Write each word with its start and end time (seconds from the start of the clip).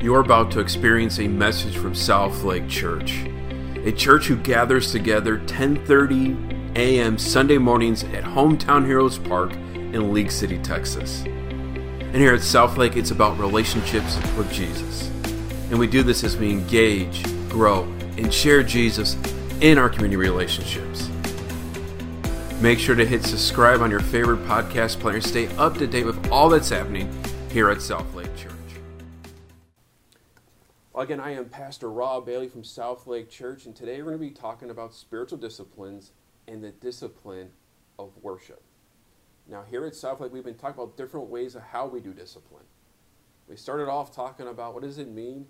You 0.00 0.14
are 0.14 0.20
about 0.20 0.52
to 0.52 0.60
experience 0.60 1.18
a 1.18 1.26
message 1.26 1.76
from 1.76 1.92
South 1.92 2.44
Lake 2.44 2.68
Church, 2.68 3.24
a 3.84 3.90
church 3.90 4.26
who 4.26 4.36
gathers 4.36 4.92
together 4.92 5.38
10:30 5.38 6.76
a.m. 6.76 7.18
Sunday 7.18 7.58
mornings 7.58 8.04
at 8.04 8.22
Hometown 8.22 8.86
Heroes 8.86 9.18
Park 9.18 9.52
in 9.74 10.12
League 10.14 10.30
City, 10.30 10.56
Texas. 10.58 11.24
And 11.24 12.14
here 12.14 12.32
at 12.32 12.42
South 12.42 12.76
Lake, 12.76 12.96
it's 12.96 13.10
about 13.10 13.40
relationships 13.40 14.16
with 14.36 14.52
Jesus. 14.52 15.08
And 15.70 15.80
we 15.80 15.88
do 15.88 16.04
this 16.04 16.22
as 16.22 16.36
we 16.36 16.52
engage, 16.52 17.24
grow, 17.48 17.82
and 18.16 18.32
share 18.32 18.62
Jesus 18.62 19.16
in 19.60 19.78
our 19.78 19.88
community 19.88 20.16
relationships. 20.16 21.10
Make 22.60 22.78
sure 22.78 22.94
to 22.94 23.04
hit 23.04 23.24
subscribe 23.24 23.82
on 23.82 23.90
your 23.90 23.98
favorite 23.98 24.44
podcast 24.46 25.00
player. 25.00 25.20
Stay 25.20 25.48
up 25.56 25.76
to 25.78 25.88
date 25.88 26.06
with 26.06 26.30
all 26.30 26.48
that's 26.48 26.68
happening 26.68 27.12
here 27.50 27.68
at 27.68 27.82
South 27.82 28.14
Lake 28.14 28.17
again, 31.00 31.20
I 31.20 31.30
am 31.30 31.48
Pastor 31.48 31.88
Rob 31.88 32.26
Bailey 32.26 32.48
from 32.48 32.64
South 32.64 33.06
Lake 33.06 33.30
Church, 33.30 33.66
and 33.66 33.76
today 33.76 33.98
we're 33.98 34.16
going 34.16 34.18
to 34.18 34.26
be 34.26 34.30
talking 34.32 34.68
about 34.68 34.92
spiritual 34.92 35.38
disciplines 35.38 36.10
and 36.48 36.62
the 36.62 36.72
discipline 36.72 37.50
of 38.00 38.10
worship. 38.20 38.64
Now, 39.46 39.62
here 39.62 39.86
at 39.86 39.94
South 39.94 40.20
Lake, 40.20 40.32
we've 40.32 40.44
been 40.44 40.56
talking 40.56 40.82
about 40.82 40.96
different 40.96 41.28
ways 41.28 41.54
of 41.54 41.62
how 41.62 41.86
we 41.86 42.00
do 42.00 42.12
discipline. 42.12 42.64
We 43.48 43.54
started 43.54 43.88
off 43.88 44.12
talking 44.12 44.48
about 44.48 44.74
what 44.74 44.82
does 44.82 44.98
it 44.98 45.08
mean 45.08 45.46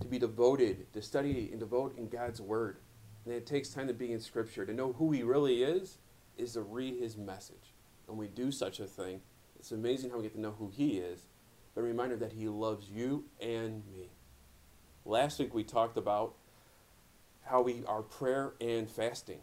to 0.00 0.06
be 0.06 0.20
devoted, 0.20 0.92
to 0.92 1.02
study 1.02 1.48
and 1.50 1.58
devote 1.58 1.98
in 1.98 2.08
God's 2.08 2.40
Word. 2.40 2.78
And 3.24 3.34
it 3.34 3.46
takes 3.46 3.70
time 3.70 3.88
to 3.88 3.92
be 3.92 4.12
in 4.12 4.20
Scripture. 4.20 4.64
To 4.64 4.72
know 4.72 4.92
who 4.92 5.10
He 5.10 5.24
really 5.24 5.64
is, 5.64 5.98
is 6.38 6.52
to 6.52 6.62
read 6.62 7.00
His 7.00 7.16
message. 7.16 7.74
And 8.06 8.16
we 8.16 8.28
do 8.28 8.52
such 8.52 8.78
a 8.78 8.86
thing. 8.86 9.20
It's 9.58 9.72
amazing 9.72 10.10
how 10.10 10.18
we 10.18 10.22
get 10.22 10.34
to 10.34 10.40
know 10.40 10.54
who 10.56 10.70
He 10.72 10.98
is, 10.98 11.26
but 11.74 11.80
a 11.80 11.84
reminder 11.84 12.16
that 12.18 12.34
He 12.34 12.46
loves 12.46 12.88
you 12.88 13.24
and 13.40 13.82
me. 13.92 14.10
Last 15.04 15.38
week 15.38 15.54
we 15.54 15.64
talked 15.64 15.96
about 15.96 16.34
how 17.44 17.62
we 17.62 17.82
are 17.86 18.02
prayer 18.02 18.52
and 18.60 18.88
fasting. 18.88 19.40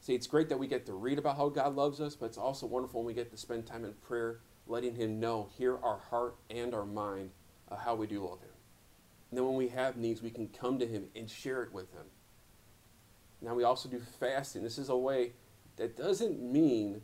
See, 0.00 0.14
it's 0.14 0.26
great 0.26 0.48
that 0.48 0.58
we 0.58 0.68
get 0.68 0.86
to 0.86 0.92
read 0.92 1.18
about 1.18 1.36
how 1.36 1.48
God 1.48 1.74
loves 1.74 2.00
us, 2.00 2.14
but 2.14 2.26
it's 2.26 2.38
also 2.38 2.66
wonderful 2.66 3.00
when 3.00 3.06
we 3.08 3.14
get 3.14 3.30
to 3.32 3.36
spend 3.36 3.66
time 3.66 3.84
in 3.84 3.92
prayer, 3.94 4.40
letting 4.66 4.94
Him 4.94 5.18
know, 5.18 5.48
hear 5.58 5.76
our 5.78 5.98
heart 5.98 6.36
and 6.48 6.72
our 6.72 6.86
mind, 6.86 7.30
uh, 7.70 7.76
how 7.76 7.96
we 7.96 8.06
do 8.06 8.20
love 8.20 8.40
Him. 8.40 8.50
And 9.30 9.38
then 9.38 9.46
when 9.46 9.56
we 9.56 9.68
have 9.68 9.96
needs, 9.96 10.22
we 10.22 10.30
can 10.30 10.48
come 10.48 10.78
to 10.78 10.86
Him 10.86 11.06
and 11.16 11.28
share 11.28 11.64
it 11.64 11.72
with 11.72 11.92
Him. 11.92 12.04
Now 13.42 13.54
we 13.54 13.64
also 13.64 13.88
do 13.88 14.00
fasting. 14.20 14.62
This 14.62 14.78
is 14.78 14.88
a 14.88 14.96
way 14.96 15.32
that 15.76 15.96
doesn't 15.96 16.40
mean 16.40 17.02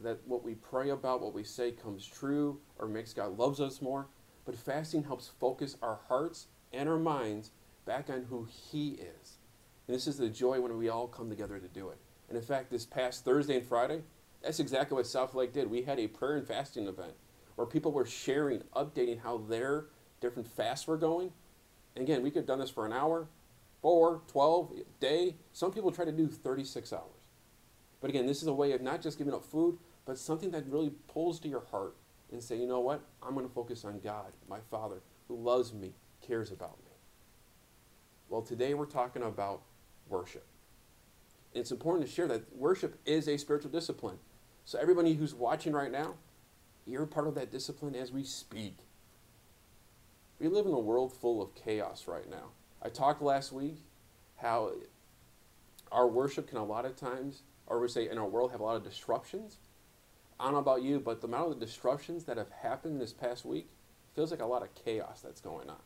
that 0.00 0.20
what 0.26 0.44
we 0.44 0.54
pray 0.54 0.90
about, 0.90 1.22
what 1.22 1.34
we 1.34 1.44
say 1.44 1.72
comes 1.72 2.06
true 2.06 2.60
or 2.78 2.86
makes 2.86 3.14
God 3.14 3.38
loves 3.38 3.60
us 3.60 3.80
more, 3.80 4.08
but 4.44 4.54
fasting 4.54 5.04
helps 5.04 5.28
focus 5.40 5.76
our 5.80 6.00
hearts 6.08 6.48
and 6.74 6.88
our 6.88 6.98
minds 6.98 7.50
back 7.86 8.10
on 8.10 8.26
who 8.28 8.46
He 8.50 8.90
is. 8.90 9.38
And 9.86 9.94
this 9.94 10.06
is 10.06 10.16
the 10.16 10.28
joy 10.28 10.60
when 10.60 10.76
we 10.78 10.88
all 10.88 11.06
come 11.06 11.28
together 11.28 11.58
to 11.58 11.68
do 11.68 11.90
it. 11.90 11.98
And 12.28 12.38
in 12.38 12.44
fact, 12.44 12.70
this 12.70 12.86
past 12.86 13.24
Thursday 13.24 13.56
and 13.56 13.66
Friday, 13.66 14.02
that's 14.42 14.60
exactly 14.60 14.96
what 14.96 15.06
South 15.06 15.34
Lake 15.34 15.52
did. 15.52 15.70
We 15.70 15.82
had 15.82 15.98
a 15.98 16.06
prayer 16.06 16.36
and 16.36 16.46
fasting 16.46 16.86
event 16.86 17.12
where 17.56 17.66
people 17.66 17.92
were 17.92 18.06
sharing, 18.06 18.60
updating 18.74 19.20
how 19.20 19.38
their 19.38 19.86
different 20.20 20.48
fasts 20.48 20.86
were 20.86 20.96
going. 20.96 21.32
And 21.94 22.02
again, 22.02 22.22
we 22.22 22.30
could 22.30 22.40
have 22.40 22.46
done 22.46 22.58
this 22.58 22.70
for 22.70 22.86
an 22.86 22.92
hour, 22.92 23.28
four, 23.80 24.22
12, 24.28 24.72
day. 25.00 25.36
Some 25.52 25.70
people 25.70 25.92
try 25.92 26.04
to 26.04 26.12
do 26.12 26.26
36 26.26 26.92
hours. 26.92 27.02
But 28.00 28.10
again, 28.10 28.26
this 28.26 28.42
is 28.42 28.48
a 28.48 28.52
way 28.52 28.72
of 28.72 28.82
not 28.82 29.00
just 29.00 29.18
giving 29.18 29.32
up 29.32 29.44
food, 29.44 29.78
but 30.04 30.18
something 30.18 30.50
that 30.50 30.66
really 30.66 30.90
pulls 31.08 31.40
to 31.40 31.48
your 31.48 31.64
heart 31.70 31.94
and 32.32 32.42
say, 32.42 32.56
you 32.56 32.66
know 32.66 32.80
what? 32.80 33.00
I'm 33.22 33.34
going 33.34 33.46
to 33.46 33.54
focus 33.54 33.84
on 33.84 34.00
God, 34.00 34.32
my 34.48 34.58
Father, 34.70 35.00
who 35.28 35.36
loves 35.36 35.72
me, 35.72 35.92
cares 36.26 36.50
about 36.50 36.78
me. 36.84 36.92
Well, 38.28 38.42
today 38.42 38.74
we're 38.74 38.86
talking 38.86 39.22
about 39.22 39.62
worship. 40.08 40.46
It's 41.52 41.70
important 41.70 42.06
to 42.06 42.12
share 42.12 42.26
that 42.28 42.56
worship 42.56 42.98
is 43.04 43.28
a 43.28 43.36
spiritual 43.36 43.70
discipline. 43.70 44.18
So, 44.64 44.78
everybody 44.80 45.14
who's 45.14 45.34
watching 45.34 45.72
right 45.72 45.92
now, 45.92 46.14
you're 46.86 47.06
part 47.06 47.28
of 47.28 47.34
that 47.34 47.52
discipline 47.52 47.94
as 47.94 48.10
we 48.10 48.24
speak. 48.24 48.78
We 50.38 50.48
live 50.48 50.66
in 50.66 50.72
a 50.72 50.78
world 50.78 51.12
full 51.12 51.40
of 51.40 51.54
chaos 51.54 52.08
right 52.08 52.28
now. 52.28 52.50
I 52.82 52.88
talked 52.88 53.22
last 53.22 53.52
week 53.52 53.84
how 54.36 54.72
our 55.92 56.08
worship 56.08 56.48
can 56.48 56.58
a 56.58 56.64
lot 56.64 56.84
of 56.84 56.96
times, 56.96 57.42
or 57.66 57.80
we 57.80 57.88
say 57.88 58.08
in 58.08 58.18
our 58.18 58.26
world, 58.26 58.50
have 58.50 58.60
a 58.60 58.64
lot 58.64 58.76
of 58.76 58.82
disruptions. 58.82 59.58
I 60.40 60.44
don't 60.44 60.54
know 60.54 60.58
about 60.58 60.82
you, 60.82 60.98
but 60.98 61.20
the 61.20 61.28
amount 61.28 61.52
of 61.52 61.60
the 61.60 61.66
disruptions 61.66 62.24
that 62.24 62.36
have 62.36 62.50
happened 62.50 63.00
this 63.00 63.12
past 63.12 63.44
week 63.44 63.68
feels 64.14 64.30
like 64.30 64.40
a 64.40 64.46
lot 64.46 64.62
of 64.62 64.74
chaos 64.74 65.20
that's 65.20 65.40
going 65.40 65.70
on. 65.70 65.80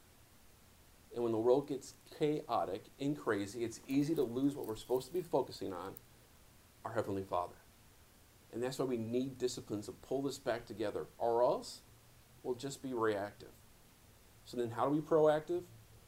And 1.15 1.23
when 1.23 1.33
the 1.33 1.39
world 1.39 1.69
gets 1.69 1.95
chaotic 2.19 2.85
and 3.01 3.19
crazy, 3.19 3.65
it's 3.65 3.81
easy 3.89 4.15
to 4.15 4.23
lose 4.23 4.55
what 4.55 4.67
we're 4.67 4.77
supposed 4.77 5.07
to 5.09 5.13
be 5.13 5.23
focusing 5.23 5.73
on 5.73 5.95
our 6.85 6.93
Heavenly 6.93 7.25
Father. 7.25 7.57
And 8.53 8.63
that's 8.63 8.79
why 8.79 8.85
we 8.85 8.97
need 8.97 9.39
disciplines 9.39 9.87
to 9.87 9.93
pull 9.93 10.23
this 10.23 10.39
back 10.39 10.67
together, 10.67 11.07
or 11.19 11.43
else 11.43 11.81
we'll 12.43 12.55
just 12.55 12.83
be 12.83 12.95
reactive. 12.95 13.51
So 14.45 14.57
then, 14.57 14.71
how 14.71 14.87
do 14.87 14.93
we 14.93 15.01
proactive? 15.01 15.63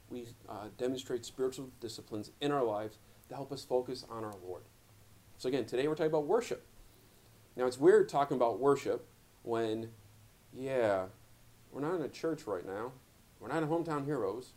We 0.08 0.26
uh, 0.48 0.68
demonstrate 0.78 1.24
spiritual 1.26 1.70
disciplines 1.80 2.30
in 2.40 2.50
our 2.50 2.64
lives 2.64 2.98
to 3.28 3.34
help 3.34 3.52
us 3.52 3.64
focus 3.64 4.04
on 4.08 4.24
our 4.24 4.34
Lord. 4.42 4.62
So, 5.36 5.48
again, 5.48 5.66
today 5.66 5.86
we're 5.86 5.94
talking 5.94 6.10
about 6.10 6.26
worship. 6.26 6.66
Now, 7.56 7.66
it's 7.66 7.78
weird 7.78 8.08
talking 8.08 8.36
about 8.36 8.58
worship 8.58 9.06
when, 9.42 9.90
yeah, 10.52 11.06
we're 11.70 11.82
not 11.82 11.94
in 11.94 12.02
a 12.02 12.08
church 12.08 12.46
right 12.46 12.66
now. 12.66 12.92
We're 13.38 13.48
not 13.48 13.62
in 13.62 13.68
Hometown 13.68 14.04
Heroes. 14.04 14.52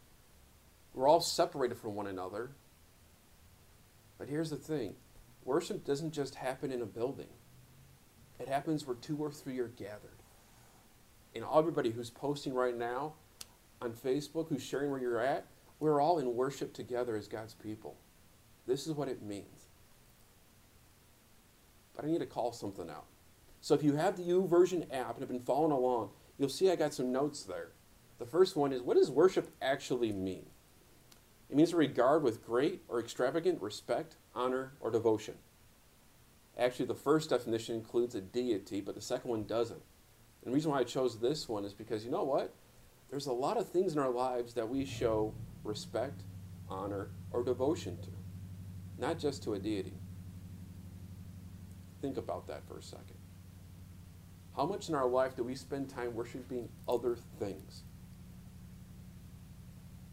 We're 0.93 1.07
all 1.07 1.21
separated 1.21 1.77
from 1.77 1.95
one 1.95 2.07
another. 2.07 2.51
But 4.17 4.29
here's 4.29 4.49
the 4.49 4.55
thing 4.55 4.95
worship 5.43 5.85
doesn't 5.85 6.13
just 6.13 6.35
happen 6.35 6.71
in 6.71 6.81
a 6.81 6.85
building, 6.85 7.29
it 8.39 8.47
happens 8.47 8.85
where 8.85 8.95
two 8.95 9.17
or 9.17 9.31
three 9.31 9.59
are 9.59 9.67
gathered. 9.67 10.11
And 11.35 11.43
everybody 11.51 11.89
who's 11.89 12.11
posting 12.11 12.53
right 12.53 12.77
now 12.77 13.13
on 13.81 13.93
Facebook, 13.93 14.49
who's 14.49 14.61
sharing 14.61 14.91
where 14.91 14.99
you're 14.99 15.19
at, 15.19 15.47
we're 15.79 15.99
all 15.99 16.19
in 16.19 16.35
worship 16.35 16.73
together 16.73 17.15
as 17.15 17.27
God's 17.27 17.55
people. 17.55 17.97
This 18.67 18.85
is 18.85 18.93
what 18.93 19.07
it 19.07 19.23
means. 19.23 19.67
But 21.95 22.05
I 22.05 22.07
need 22.07 22.19
to 22.19 22.25
call 22.25 22.51
something 22.51 22.89
out. 22.89 23.05
So 23.61 23.73
if 23.73 23.83
you 23.83 23.93
have 23.95 24.15
the 24.15 24.23
YouVersion 24.23 24.93
app 24.93 25.15
and 25.15 25.19
have 25.19 25.29
been 25.29 25.39
following 25.39 25.71
along, 25.71 26.09
you'll 26.37 26.49
see 26.49 26.69
I 26.69 26.75
got 26.75 26.93
some 26.93 27.11
notes 27.11 27.43
there. 27.43 27.69
The 28.19 28.25
first 28.25 28.55
one 28.55 28.71
is 28.71 28.81
what 28.81 28.97
does 28.97 29.09
worship 29.09 29.49
actually 29.61 30.11
mean? 30.11 30.45
It 31.49 31.55
means 31.55 31.73
a 31.73 31.77
regard 31.77 32.23
with 32.23 32.45
great 32.45 32.81
or 32.87 32.99
extravagant 32.99 33.61
respect, 33.61 34.15
honor, 34.33 34.73
or 34.79 34.89
devotion. 34.89 35.35
Actually, 36.57 36.85
the 36.85 36.95
first 36.95 37.29
definition 37.29 37.75
includes 37.75 38.15
a 38.15 38.21
deity, 38.21 38.81
but 38.81 38.95
the 38.95 39.01
second 39.01 39.29
one 39.29 39.43
doesn't. 39.43 39.81
And 40.43 40.51
the 40.51 40.55
reason 40.55 40.71
why 40.71 40.79
I 40.79 40.83
chose 40.83 41.19
this 41.19 41.47
one 41.47 41.65
is 41.65 41.73
because 41.73 42.05
you 42.05 42.11
know 42.11 42.23
what? 42.23 42.53
There's 43.09 43.27
a 43.27 43.33
lot 43.33 43.57
of 43.57 43.69
things 43.69 43.93
in 43.93 43.99
our 43.99 44.11
lives 44.11 44.53
that 44.55 44.69
we 44.69 44.85
show 44.85 45.33
respect, 45.63 46.23
honor, 46.69 47.09
or 47.31 47.43
devotion 47.43 47.97
to, 48.01 48.09
not 48.97 49.19
just 49.19 49.43
to 49.43 49.53
a 49.53 49.59
deity. 49.59 49.93
Think 52.01 52.17
about 52.17 52.47
that 52.47 52.67
for 52.67 52.77
a 52.77 52.83
second. 52.83 53.17
How 54.55 54.65
much 54.65 54.89
in 54.89 54.95
our 54.95 55.07
life 55.07 55.35
do 55.35 55.43
we 55.43 55.55
spend 55.55 55.89
time 55.89 56.13
worshiping 56.13 56.69
other 56.87 57.17
things? 57.39 57.83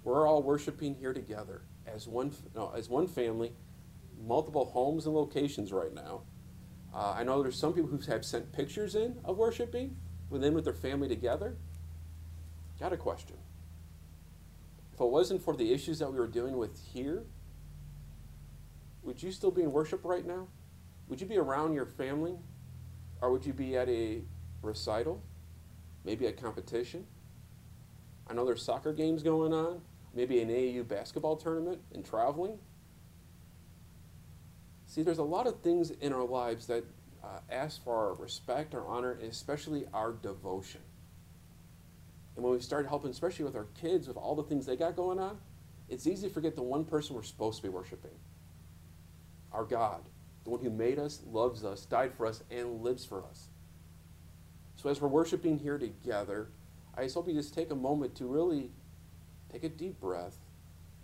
We're 0.05 0.27
all 0.27 0.43
worshiping 0.43 0.95
here 0.95 1.13
together 1.13 1.63
as 1.87 2.09
one, 2.09 2.33
no, 2.55 2.73
as 2.77 2.89
one 2.89 3.07
family, 3.07 3.53
multiple 4.27 4.65
homes 4.65 5.07
and 5.07 5.15
locations 5.15 5.73
right 5.73 5.93
now. 5.93 6.23
Uh, 6.95 7.15
I 7.17 7.25
know 7.25 7.43
there's 7.43 7.59
some 7.59 7.73
people 7.73 7.91
who 7.91 7.99
have 8.11 8.25
sent 8.25 8.53
pictures 8.53 8.95
in 8.95 9.19
of 9.25 9.37
worshiping 9.37 9.97
within 10.29 10.55
with 10.55 10.65
their 10.65 10.75
family 10.75 11.09
together. 11.09 11.57
Got 12.79 12.93
a 12.93 12.97
question. 12.97 13.37
If 14.95 15.01
it 15.01 15.09
wasn't 15.09 15.43
for 15.43 15.55
the 15.55 15.73
issues 15.73 15.99
that 15.99 16.11
we 16.11 16.19
were 16.19 16.27
dealing 16.27 16.57
with 16.57 16.79
here, 16.93 17.25
would 19.03 19.23
you 19.23 19.33
still 19.33 19.51
be 19.51 19.63
in 19.63 19.73
worship 19.73 20.05
right 20.05 20.27
now? 20.27 20.49
Would 21.09 21.21
you 21.21 21.27
be 21.27 21.37
around 21.37 21.75
your 21.75 21.87
family? 21.87 22.37
Or 23.21 23.31
would 23.33 23.45
you 23.45 23.53
be 23.53 23.77
at 23.77 23.89
a 23.89 24.23
recital? 24.63 25.23
Maybe 26.05 26.27
a 26.27 26.33
competition? 26.33 27.07
I 28.29 28.33
know 28.33 28.45
there's 28.45 28.63
soccer 28.63 28.93
games 28.93 29.23
going 29.23 29.53
on, 29.53 29.83
maybe 30.15 30.41
an 30.41 30.49
AAU 30.49 30.87
basketball 30.87 31.37
tournament 31.37 31.81
and 31.95 32.05
traveling. 32.05 32.59
See, 34.87 35.03
there's 35.03 35.19
a 35.19 35.23
lot 35.25 35.47
of 35.47 35.61
things 35.61 35.91
in 35.91 36.13
our 36.13 36.25
lives 36.25 36.67
that 36.67 36.85
uh, 37.23 37.39
ask 37.51 37.83
for 37.85 37.95
our 37.95 38.15
respect, 38.15 38.75
our 38.75 38.87
honor, 38.87 39.13
and 39.13 39.31
especially 39.31 39.87
our 39.95 40.13
devotion. 40.13 40.81
And 42.35 42.45
when 42.45 42.55
we 42.55 42.61
start 42.61 42.89
helping, 42.89 43.11
especially 43.11 43.45
with 43.45 43.55
our 43.55 43.67
kids, 43.81 44.09
with 44.09 44.17
all 44.17 44.35
the 44.35 44.43
things 44.43 44.67
they 44.67 44.77
got 44.77 44.97
going 44.97 45.19
on, 45.19 45.39
it's 45.89 46.07
easy 46.07 46.29
to 46.29 46.35
forget 46.35 46.57
the 46.57 46.63
one 46.63 46.85
person 46.85 47.15
we're 47.15 47.23
supposed 47.23 47.59
to 47.59 47.63
be 47.63 47.69
worshiping 47.69 48.13
our 49.53 49.65
God, 49.65 50.01
the 50.45 50.51
one 50.51 50.61
who 50.61 50.71
made 50.71 50.99
us, 50.99 51.21
loves 51.31 51.65
us, 51.65 51.85
died 51.85 52.13
for 52.15 52.25
us, 52.27 52.43
and 52.51 52.83
lives 52.83 53.05
for 53.05 53.25
us. 53.25 53.49
So 54.77 54.89
as 54.89 55.01
we're 55.01 55.09
worshiping 55.09 55.59
here 55.59 55.77
together, 55.77 56.49
I 56.97 57.03
just 57.03 57.15
hope 57.15 57.29
you 57.29 57.35
just 57.35 57.53
take 57.53 57.71
a 57.71 57.75
moment 57.75 58.15
to 58.17 58.27
really 58.27 58.71
take 59.51 59.65
a 59.65 59.69
deep 59.69 60.01
breath 60.01 60.37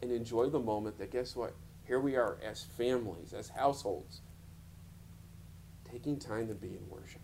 and 0.02 0.10
enjoy 0.10 0.48
the 0.48 0.60
moment 0.60 0.98
that 0.98 1.10
guess 1.10 1.34
what? 1.34 1.54
Here 1.86 2.00
we 2.00 2.16
are 2.16 2.38
as 2.44 2.62
families, 2.62 3.32
as 3.32 3.48
households, 3.48 4.20
taking 5.90 6.18
time 6.18 6.48
to 6.48 6.54
be 6.54 6.68
in 6.68 6.88
worship. 6.88 7.20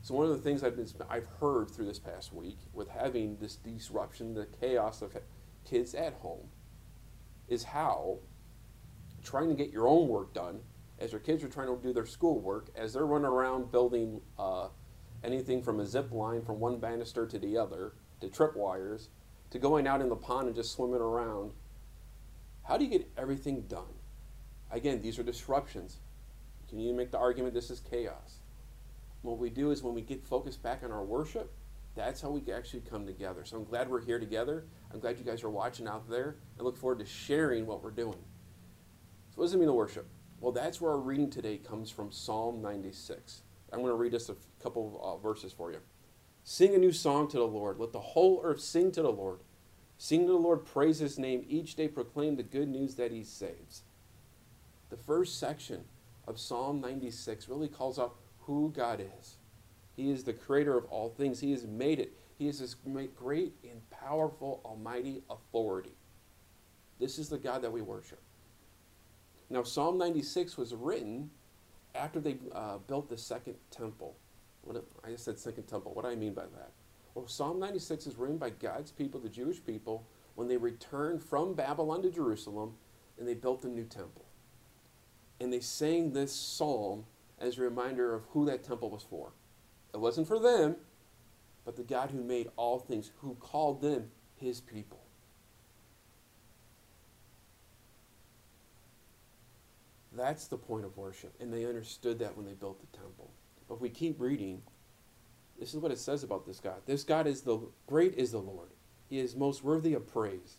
So 0.00 0.14
one 0.14 0.24
of 0.24 0.30
the 0.30 0.38
things 0.38 0.64
I've, 0.64 0.74
been, 0.74 0.88
I've 1.10 1.26
heard 1.38 1.70
through 1.70 1.84
this 1.84 1.98
past 1.98 2.32
week 2.32 2.56
with 2.72 2.88
having 2.88 3.36
this 3.36 3.56
disruption, 3.56 4.32
the 4.32 4.46
chaos 4.46 5.02
of 5.02 5.14
kids 5.68 5.94
at 5.94 6.14
home, 6.14 6.48
is 7.46 7.62
how 7.62 8.18
trying 9.22 9.50
to 9.50 9.54
get 9.54 9.70
your 9.70 9.86
own 9.86 10.08
work 10.08 10.32
done 10.32 10.60
as 10.98 11.12
your 11.12 11.20
kids 11.20 11.44
are 11.44 11.48
trying 11.48 11.66
to 11.66 11.80
do 11.82 11.92
their 11.92 12.06
schoolwork, 12.06 12.70
as 12.74 12.94
they're 12.94 13.06
running 13.06 13.26
around 13.26 13.70
building 13.70 14.20
uh, 14.38 14.68
anything 15.22 15.62
from 15.62 15.78
a 15.80 15.86
zip 15.86 16.10
line 16.10 16.42
from 16.42 16.58
one 16.58 16.78
banister 16.78 17.26
to 17.26 17.38
the 17.38 17.56
other, 17.56 17.92
to 18.20 18.28
tripwires, 18.28 19.08
to 19.50 19.58
going 19.58 19.86
out 19.86 20.00
in 20.00 20.08
the 20.08 20.16
pond 20.16 20.46
and 20.46 20.56
just 20.56 20.72
swimming 20.72 21.00
around. 21.00 21.52
How 22.64 22.76
do 22.76 22.84
you 22.84 22.90
get 22.90 23.10
everything 23.16 23.62
done? 23.62 23.94
Again, 24.70 25.00
these 25.00 25.18
are 25.18 25.22
disruptions. 25.22 25.98
Can 26.68 26.78
you 26.80 26.92
make 26.92 27.10
the 27.10 27.18
argument 27.18 27.54
this 27.54 27.70
is 27.70 27.80
chaos? 27.80 28.40
What 29.22 29.38
we 29.38 29.50
do 29.50 29.70
is 29.70 29.82
when 29.82 29.94
we 29.94 30.02
get 30.02 30.26
focused 30.26 30.62
back 30.62 30.82
on 30.84 30.92
our 30.92 31.04
worship, 31.04 31.52
that's 31.94 32.20
how 32.20 32.30
we 32.30 32.52
actually 32.52 32.80
come 32.80 33.06
together. 33.06 33.44
So 33.44 33.56
I'm 33.56 33.64
glad 33.64 33.88
we're 33.88 34.04
here 34.04 34.20
together. 34.20 34.66
I'm 34.92 35.00
glad 35.00 35.18
you 35.18 35.24
guys 35.24 35.42
are 35.42 35.50
watching 35.50 35.88
out 35.88 36.08
there. 36.08 36.36
I 36.58 36.62
look 36.62 36.76
forward 36.76 37.00
to 37.00 37.06
sharing 37.06 37.66
what 37.66 37.82
we're 37.82 37.90
doing. 37.90 38.18
So, 39.30 39.36
what 39.36 39.44
does 39.44 39.54
it 39.54 39.58
mean 39.58 39.66
to 39.66 39.72
worship? 39.72 40.06
Well, 40.40 40.52
that's 40.52 40.80
where 40.80 40.92
our 40.92 40.98
reading 41.00 41.30
today 41.30 41.58
comes 41.58 41.90
from 41.90 42.12
Psalm 42.12 42.62
96. 42.62 43.42
I'm 43.72 43.80
going 43.80 43.90
to 43.90 43.96
read 43.96 44.12
just 44.12 44.30
a 44.30 44.36
couple 44.62 45.00
of 45.02 45.14
uh, 45.14 45.16
verses 45.16 45.52
for 45.52 45.72
you. 45.72 45.80
Sing 46.50 46.74
a 46.74 46.78
new 46.78 46.92
song 46.92 47.28
to 47.28 47.36
the 47.36 47.46
Lord. 47.46 47.78
Let 47.78 47.92
the 47.92 48.00
whole 48.00 48.40
earth 48.42 48.62
sing 48.62 48.90
to 48.92 49.02
the 49.02 49.12
Lord. 49.12 49.40
Sing 49.98 50.22
to 50.22 50.32
the 50.32 50.38
Lord, 50.38 50.64
praise 50.64 50.98
his 50.98 51.18
name. 51.18 51.44
Each 51.46 51.74
day 51.74 51.88
proclaim 51.88 52.36
the 52.36 52.42
good 52.42 52.70
news 52.70 52.94
that 52.94 53.12
he 53.12 53.22
saves. 53.22 53.82
The 54.88 54.96
first 54.96 55.38
section 55.38 55.84
of 56.26 56.40
Psalm 56.40 56.80
96 56.80 57.50
really 57.50 57.68
calls 57.68 57.98
out 57.98 58.16
who 58.46 58.72
God 58.74 58.98
is. 58.98 59.36
He 59.94 60.10
is 60.10 60.24
the 60.24 60.32
creator 60.32 60.74
of 60.78 60.86
all 60.86 61.10
things. 61.10 61.38
He 61.38 61.50
has 61.50 61.66
made 61.66 62.00
it. 62.00 62.14
He 62.38 62.48
is 62.48 62.60
this 62.60 62.74
great 63.14 63.52
and 63.62 63.82
powerful, 63.90 64.62
almighty 64.64 65.20
authority. 65.28 65.98
This 66.98 67.18
is 67.18 67.28
the 67.28 67.36
God 67.36 67.60
that 67.60 67.72
we 67.72 67.82
worship. 67.82 68.22
Now, 69.50 69.64
Psalm 69.64 69.98
96 69.98 70.56
was 70.56 70.74
written 70.74 71.28
after 71.94 72.20
they 72.20 72.38
uh, 72.52 72.78
built 72.78 73.10
the 73.10 73.18
second 73.18 73.56
temple. 73.70 74.16
I 75.04 75.10
just 75.10 75.24
said 75.24 75.38
second 75.38 75.64
temple. 75.64 75.92
What 75.94 76.04
do 76.04 76.10
I 76.10 76.14
mean 76.14 76.34
by 76.34 76.42
that? 76.42 76.72
Well, 77.14 77.26
Psalm 77.26 77.58
96 77.58 78.06
is 78.06 78.16
written 78.16 78.38
by 78.38 78.50
God's 78.50 78.92
people, 78.92 79.20
the 79.20 79.28
Jewish 79.28 79.64
people, 79.64 80.06
when 80.34 80.48
they 80.48 80.56
returned 80.56 81.22
from 81.22 81.54
Babylon 81.54 82.02
to 82.02 82.10
Jerusalem 82.10 82.74
and 83.18 83.26
they 83.26 83.34
built 83.34 83.64
a 83.64 83.68
new 83.68 83.84
temple. 83.84 84.24
And 85.40 85.52
they 85.52 85.60
sang 85.60 86.12
this 86.12 86.32
psalm 86.32 87.04
as 87.40 87.58
a 87.58 87.62
reminder 87.62 88.14
of 88.14 88.24
who 88.30 88.44
that 88.46 88.64
temple 88.64 88.90
was 88.90 89.02
for. 89.02 89.32
It 89.92 89.98
wasn't 89.98 90.28
for 90.28 90.38
them, 90.38 90.76
but 91.64 91.76
the 91.76 91.82
God 91.82 92.10
who 92.10 92.22
made 92.22 92.48
all 92.56 92.78
things, 92.78 93.10
who 93.20 93.34
called 93.34 93.80
them 93.80 94.10
his 94.36 94.60
people. 94.60 95.00
That's 100.12 100.46
the 100.46 100.56
point 100.56 100.84
of 100.84 100.96
worship, 100.96 101.32
and 101.40 101.52
they 101.52 101.64
understood 101.64 102.18
that 102.18 102.36
when 102.36 102.46
they 102.46 102.54
built 102.54 102.80
the 102.80 102.96
temple. 102.96 103.30
But 103.68 103.76
if 103.76 103.80
we 103.80 103.90
keep 103.90 104.20
reading, 104.20 104.62
this 105.58 105.74
is 105.74 105.80
what 105.80 105.92
it 105.92 105.98
says 105.98 106.22
about 106.22 106.46
this 106.46 106.60
God. 106.60 106.80
This 106.86 107.04
God 107.04 107.26
is 107.26 107.42
the 107.42 107.60
great 107.86 108.14
is 108.14 108.32
the 108.32 108.38
Lord. 108.38 108.70
He 109.08 109.18
is 109.18 109.36
most 109.36 109.64
worthy 109.64 109.94
of 109.94 110.06
praise. 110.06 110.56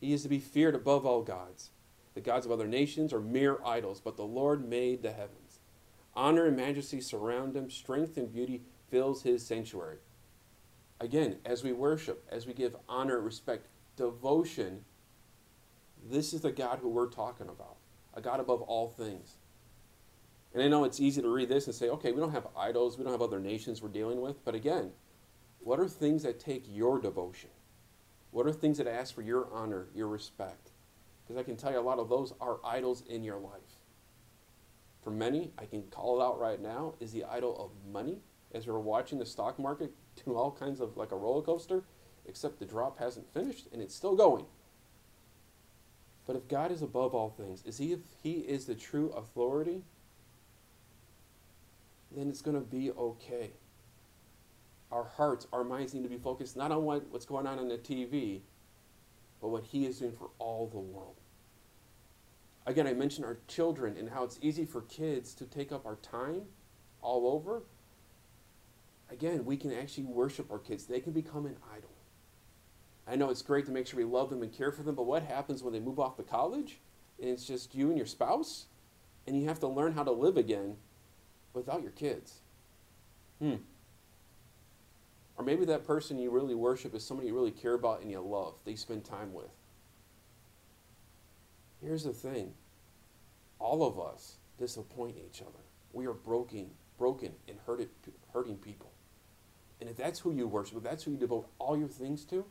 He 0.00 0.12
is 0.12 0.22
to 0.22 0.28
be 0.28 0.38
feared 0.38 0.74
above 0.74 1.06
all 1.06 1.22
gods. 1.22 1.70
The 2.14 2.20
gods 2.20 2.46
of 2.46 2.52
other 2.52 2.66
nations 2.66 3.12
are 3.12 3.20
mere 3.20 3.58
idols, 3.64 4.00
but 4.00 4.16
the 4.16 4.24
Lord 4.24 4.68
made 4.68 5.02
the 5.02 5.12
heavens. 5.12 5.60
Honor 6.14 6.46
and 6.46 6.56
majesty 6.56 7.00
surround 7.00 7.54
him, 7.54 7.70
strength 7.70 8.16
and 8.16 8.32
beauty 8.32 8.62
fills 8.90 9.22
his 9.22 9.46
sanctuary. 9.46 9.98
Again, 10.98 11.36
as 11.44 11.62
we 11.62 11.72
worship, 11.72 12.26
as 12.30 12.46
we 12.46 12.54
give 12.54 12.74
honor, 12.88 13.20
respect, 13.20 13.66
devotion, 13.96 14.84
this 16.10 16.32
is 16.32 16.40
the 16.40 16.52
God 16.52 16.78
who 16.78 16.88
we're 16.88 17.10
talking 17.10 17.48
about, 17.48 17.76
a 18.14 18.20
God 18.20 18.40
above 18.40 18.62
all 18.62 18.88
things. 18.88 19.36
And 20.56 20.64
I 20.64 20.68
know 20.68 20.84
it's 20.84 21.00
easy 21.00 21.20
to 21.20 21.28
read 21.28 21.50
this 21.50 21.66
and 21.66 21.74
say, 21.74 21.90
okay, 21.90 22.12
we 22.12 22.18
don't 22.18 22.32
have 22.32 22.46
idols, 22.56 22.96
we 22.96 23.04
don't 23.04 23.12
have 23.12 23.20
other 23.20 23.38
nations 23.38 23.82
we're 23.82 23.90
dealing 23.90 24.22
with. 24.22 24.42
But 24.42 24.54
again, 24.54 24.90
what 25.60 25.78
are 25.78 25.86
things 25.86 26.22
that 26.22 26.40
take 26.40 26.64
your 26.66 26.98
devotion? 26.98 27.50
What 28.30 28.46
are 28.46 28.52
things 28.54 28.78
that 28.78 28.86
ask 28.86 29.14
for 29.14 29.20
your 29.20 29.48
honor, 29.52 29.88
your 29.94 30.08
respect? 30.08 30.70
Because 31.22 31.38
I 31.38 31.42
can 31.42 31.56
tell 31.56 31.72
you 31.72 31.78
a 31.78 31.80
lot 31.80 31.98
of 31.98 32.08
those 32.08 32.32
are 32.40 32.58
idols 32.64 33.02
in 33.06 33.22
your 33.22 33.36
life. 33.36 33.82
For 35.02 35.10
many, 35.10 35.52
I 35.58 35.66
can 35.66 35.82
call 35.90 36.22
it 36.22 36.24
out 36.24 36.40
right 36.40 36.58
now, 36.58 36.94
is 37.00 37.12
the 37.12 37.24
idol 37.24 37.54
of 37.62 37.92
money. 37.92 38.20
As 38.54 38.66
we're 38.66 38.78
watching 38.78 39.18
the 39.18 39.26
stock 39.26 39.58
market 39.58 39.92
do 40.24 40.36
all 40.36 40.50
kinds 40.50 40.80
of 40.80 40.96
like 40.96 41.12
a 41.12 41.16
roller 41.16 41.42
coaster, 41.42 41.84
except 42.24 42.60
the 42.60 42.64
drop 42.64 42.98
hasn't 42.98 43.30
finished 43.34 43.68
and 43.74 43.82
it's 43.82 43.94
still 43.94 44.16
going. 44.16 44.46
But 46.26 46.36
if 46.36 46.48
God 46.48 46.72
is 46.72 46.80
above 46.80 47.14
all 47.14 47.28
things, 47.28 47.62
is 47.66 47.76
he 47.76 47.92
if 47.92 48.00
he 48.22 48.36
is 48.38 48.64
the 48.64 48.74
true 48.74 49.10
authority, 49.10 49.82
then 52.16 52.28
it's 52.28 52.42
going 52.42 52.56
to 52.56 52.62
be 52.62 52.90
okay. 52.92 53.50
Our 54.90 55.04
hearts, 55.04 55.46
our 55.52 55.64
minds 55.64 55.92
need 55.94 56.04
to 56.04 56.08
be 56.08 56.16
focused 56.16 56.56
not 56.56 56.72
on 56.72 56.84
what, 56.84 57.06
what's 57.10 57.26
going 57.26 57.46
on 57.46 57.58
on 57.58 57.68
the 57.68 57.76
TV, 57.76 58.40
but 59.40 59.48
what 59.48 59.64
he 59.64 59.84
is 59.84 59.98
doing 59.98 60.12
for 60.12 60.30
all 60.38 60.66
the 60.66 60.78
world. 60.78 61.16
Again, 62.64 62.86
I 62.86 62.94
mentioned 62.94 63.26
our 63.26 63.38
children 63.46 63.96
and 63.96 64.10
how 64.10 64.24
it's 64.24 64.38
easy 64.40 64.64
for 64.64 64.80
kids 64.82 65.34
to 65.34 65.44
take 65.44 65.70
up 65.70 65.84
our 65.84 65.96
time 65.96 66.42
all 67.02 67.28
over. 67.28 67.62
Again, 69.10 69.44
we 69.44 69.56
can 69.56 69.72
actually 69.72 70.04
worship 70.04 70.50
our 70.50 70.58
kids. 70.58 70.86
They 70.86 71.00
can 71.00 71.12
become 71.12 71.46
an 71.46 71.56
idol. 71.72 71.90
I 73.06 73.14
know 73.14 73.30
it's 73.30 73.42
great 73.42 73.66
to 73.66 73.72
make 73.72 73.86
sure 73.86 73.98
we 73.98 74.04
love 74.04 74.30
them 74.30 74.42
and 74.42 74.52
care 74.52 74.72
for 74.72 74.82
them, 74.82 74.96
but 74.96 75.06
what 75.06 75.22
happens 75.22 75.62
when 75.62 75.72
they 75.72 75.78
move 75.78 76.00
off 76.00 76.16
to 76.16 76.24
college 76.24 76.80
and 77.20 77.30
it's 77.30 77.44
just 77.44 77.74
you 77.74 77.88
and 77.88 77.96
your 77.96 78.06
spouse 78.06 78.66
and 79.26 79.40
you 79.40 79.46
have 79.48 79.60
to 79.60 79.68
learn 79.68 79.92
how 79.92 80.02
to 80.02 80.10
live 80.10 80.36
again 80.36 80.76
without 81.56 81.82
your 81.82 81.92
kids? 81.92 82.40
Hmm. 83.40 83.56
Or 85.36 85.44
maybe 85.44 85.64
that 85.66 85.86
person 85.86 86.18
you 86.18 86.30
really 86.30 86.54
worship 86.54 86.94
is 86.94 87.04
somebody 87.04 87.28
you 87.28 87.34
really 87.34 87.50
care 87.50 87.74
about 87.74 88.00
and 88.00 88.10
you 88.10 88.20
love, 88.20 88.54
that 88.64 88.70
you 88.70 88.76
spend 88.76 89.04
time 89.04 89.32
with. 89.32 89.50
Here's 91.82 92.04
the 92.04 92.12
thing 92.12 92.54
all 93.58 93.86
of 93.86 93.98
us 93.98 94.36
disappoint 94.58 95.16
each 95.18 95.42
other. 95.42 95.64
We 95.92 96.06
are 96.06 96.12
broken, 96.12 96.70
broken 96.98 97.32
and 97.48 97.58
hurted, 97.66 97.88
hurting 98.32 98.56
people. 98.56 98.90
And 99.80 99.90
if 99.90 99.96
that's 99.96 100.20
who 100.20 100.32
you 100.32 100.46
worship, 100.46 100.78
if 100.78 100.82
that's 100.82 101.04
who 101.04 101.10
you 101.10 101.16
devote 101.18 101.48
all 101.58 101.76
your 101.76 101.88
things 101.88 102.24
to, 102.26 102.44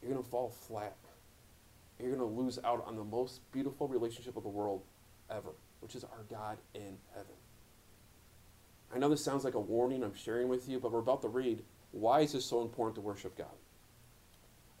you're 0.00 0.12
going 0.12 0.22
to 0.22 0.28
fall 0.28 0.50
flat. 0.50 0.96
You're 1.98 2.14
going 2.14 2.20
to 2.20 2.40
lose 2.40 2.58
out 2.62 2.84
on 2.86 2.96
the 2.96 3.04
most 3.04 3.40
beautiful 3.52 3.88
relationship 3.88 4.36
of 4.36 4.42
the 4.42 4.48
world 4.48 4.82
ever, 5.30 5.50
which 5.80 5.94
is 5.94 6.04
our 6.04 6.24
God 6.30 6.58
in 6.74 6.98
heaven. 7.14 7.34
I 8.94 8.98
know 8.98 9.08
this 9.08 9.24
sounds 9.24 9.44
like 9.44 9.54
a 9.54 9.60
warning 9.60 10.02
I'm 10.02 10.14
sharing 10.14 10.48
with 10.48 10.68
you, 10.68 10.78
but 10.78 10.92
we're 10.92 11.00
about 11.00 11.22
to 11.22 11.28
read 11.28 11.62
why 11.92 12.20
is 12.20 12.32
this 12.32 12.44
so 12.44 12.60
important 12.62 12.94
to 12.96 13.00
worship 13.00 13.36
God? 13.36 13.46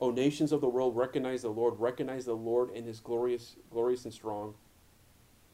O 0.00 0.10
nations 0.10 0.52
of 0.52 0.60
the 0.60 0.68
world, 0.68 0.96
recognize 0.96 1.42
the 1.42 1.48
Lord, 1.48 1.78
recognize 1.78 2.26
the 2.26 2.34
Lord 2.34 2.70
in 2.70 2.84
his 2.84 3.00
glorious, 3.00 3.56
glorious 3.70 4.04
and 4.04 4.12
strong. 4.12 4.54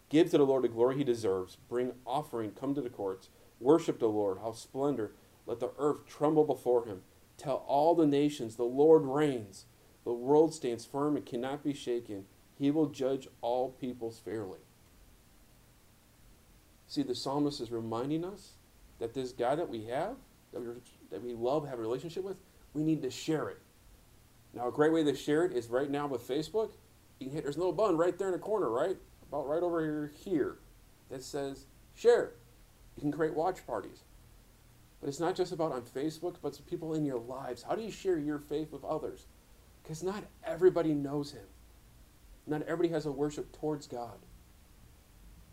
Give 0.08 0.28
to 0.30 0.38
the 0.38 0.44
Lord 0.44 0.64
the 0.64 0.68
glory 0.68 0.96
he 0.96 1.04
deserves. 1.04 1.56
Bring 1.68 1.92
offering, 2.04 2.50
come 2.50 2.74
to 2.74 2.80
the 2.80 2.90
courts. 2.90 3.28
Worship 3.60 4.00
the 4.00 4.08
Lord, 4.08 4.38
how 4.42 4.52
splendor. 4.52 5.12
Let 5.46 5.60
the 5.60 5.70
earth 5.78 6.06
tremble 6.06 6.44
before 6.44 6.86
him. 6.86 7.02
Tell 7.38 7.64
all 7.66 7.94
the 7.94 8.06
nations, 8.06 8.56
the 8.56 8.64
Lord 8.64 9.04
reigns. 9.04 9.66
The 10.04 10.12
world 10.12 10.52
stands 10.52 10.84
firm 10.84 11.16
and 11.16 11.24
cannot 11.24 11.62
be 11.62 11.72
shaken. 11.72 12.24
He 12.58 12.70
will 12.70 12.86
judge 12.86 13.28
all 13.40 13.70
peoples 13.70 14.20
fairly. 14.24 14.58
See, 16.92 17.02
the 17.02 17.14
psalmist 17.14 17.62
is 17.62 17.70
reminding 17.70 18.22
us 18.22 18.50
that 18.98 19.14
this 19.14 19.32
God 19.32 19.58
that 19.58 19.70
we 19.70 19.84
have, 19.84 20.14
that 20.52 20.60
we, 20.60 20.66
that 21.10 21.24
we 21.24 21.32
love, 21.32 21.66
have 21.66 21.78
a 21.78 21.80
relationship 21.80 22.22
with, 22.22 22.36
we 22.74 22.82
need 22.82 23.00
to 23.00 23.10
share 23.10 23.48
it. 23.48 23.56
Now, 24.52 24.68
a 24.68 24.70
great 24.70 24.92
way 24.92 25.02
to 25.02 25.16
share 25.16 25.46
it 25.46 25.54
is 25.54 25.68
right 25.68 25.88
now 25.88 26.06
with 26.06 26.28
Facebook. 26.28 26.72
You 27.18 27.28
can 27.28 27.34
hit, 27.34 27.44
there's 27.44 27.56
a 27.56 27.60
little 27.60 27.72
button 27.72 27.96
right 27.96 28.18
there 28.18 28.28
in 28.28 28.34
the 28.34 28.38
corner, 28.38 28.68
right? 28.68 28.98
About 29.26 29.48
right 29.48 29.62
over 29.62 29.80
here, 29.80 30.12
here 30.22 30.56
that 31.08 31.22
says 31.22 31.64
share. 31.94 32.32
You 32.96 33.00
can 33.00 33.10
create 33.10 33.32
watch 33.32 33.66
parties. 33.66 34.02
But 35.00 35.08
it's 35.08 35.18
not 35.18 35.34
just 35.34 35.50
about 35.50 35.72
on 35.72 35.84
Facebook, 35.96 36.36
but 36.42 36.60
people 36.68 36.92
in 36.92 37.06
your 37.06 37.20
lives. 37.20 37.62
How 37.62 37.74
do 37.74 37.80
you 37.80 37.90
share 37.90 38.18
your 38.18 38.38
faith 38.38 38.70
with 38.70 38.84
others? 38.84 39.24
Because 39.82 40.02
not 40.02 40.24
everybody 40.44 40.92
knows 40.92 41.32
Him. 41.32 41.46
Not 42.46 42.60
everybody 42.64 42.90
has 42.90 43.06
a 43.06 43.12
worship 43.12 43.50
towards 43.58 43.86
God. 43.86 44.18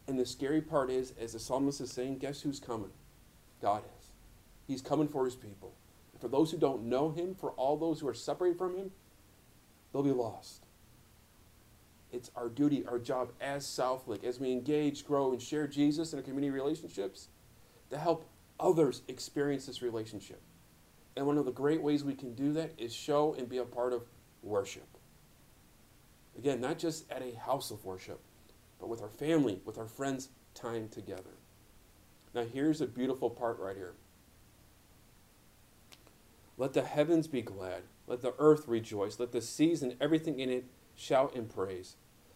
And 0.09 0.19
the 0.19 0.25
scary 0.25 0.59
part 0.59 0.89
is, 0.89 1.13
as 1.21 1.33
the 1.33 1.39
psalmist 1.39 1.79
is 1.81 1.91
saying, 1.91 2.17
guess 2.17 2.41
who's 2.41 2.59
coming? 2.59 2.89
God 3.61 3.83
is. 3.99 4.07
He's 4.67 4.81
coming 4.81 5.07
for 5.07 5.23
his 5.23 5.35
people. 5.35 5.75
For 6.19 6.27
those 6.27 6.49
who 6.49 6.57
don't 6.57 6.85
know 6.85 7.11
him, 7.11 7.35
for 7.35 7.51
all 7.51 7.77
those 7.77 7.99
who 7.99 8.07
are 8.07 8.15
separated 8.15 8.57
from 8.57 8.75
him, 8.75 8.89
they'll 9.93 10.01
be 10.01 10.09
lost. 10.09 10.65
It's 12.11 12.31
our 12.35 12.49
duty, 12.49 12.83
our 12.87 12.97
job 12.97 13.29
as 13.39 13.67
Southlake, 13.67 14.23
as 14.23 14.39
we 14.39 14.51
engage, 14.51 15.05
grow, 15.05 15.31
and 15.31 15.39
share 15.39 15.67
Jesus 15.67 16.11
in 16.11 16.17
our 16.17 16.23
community 16.23 16.49
relationships, 16.49 17.27
to 17.91 17.97
help 17.99 18.27
others 18.59 19.03
experience 19.07 19.67
this 19.67 19.83
relationship. 19.83 20.41
And 21.15 21.27
one 21.27 21.37
of 21.37 21.45
the 21.45 21.51
great 21.51 21.83
ways 21.83 22.03
we 22.03 22.15
can 22.15 22.33
do 22.33 22.51
that 22.53 22.71
is 22.79 22.91
show 22.95 23.35
and 23.35 23.47
be 23.47 23.59
a 23.59 23.63
part 23.63 23.93
of 23.93 24.01
worship. 24.41 24.87
Again, 26.35 26.59
not 26.59 26.79
just 26.79 27.11
at 27.11 27.21
a 27.21 27.35
house 27.35 27.69
of 27.69 27.85
worship, 27.85 28.19
but 28.79 28.89
with 28.89 29.01
our 29.01 29.09
family, 29.09 29.61
with 29.65 29.77
our 29.77 29.87
friends, 29.87 30.29
time 30.53 30.89
together. 30.89 31.37
Now, 32.33 32.43
here's 32.43 32.81
a 32.81 32.87
beautiful 32.87 33.29
part 33.29 33.59
right 33.59 33.75
here. 33.75 33.93
Let 36.57 36.73
the 36.73 36.83
heavens 36.83 37.27
be 37.27 37.41
glad. 37.41 37.83
Let 38.07 38.21
the 38.21 38.33
earth 38.37 38.67
rejoice. 38.67 39.19
Let 39.19 39.31
the 39.31 39.41
seas 39.41 39.81
and 39.81 39.95
everything 39.99 40.39
in 40.39 40.49
it 40.49 40.65
shout 40.95 41.35
in 41.35 41.45
praise. 41.45 41.95